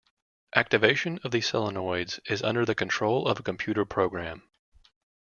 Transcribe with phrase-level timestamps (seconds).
[0.55, 4.41] Activation of these solenoids is under the control of a computer program.